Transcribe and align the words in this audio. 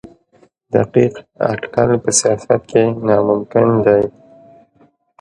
دقيق 0.73 1.13
اټکل 1.51 1.89
په 2.03 2.09
سياست 2.19 2.59
کي 2.71 2.83
ناممکن 3.07 3.67
دی. 3.85 4.03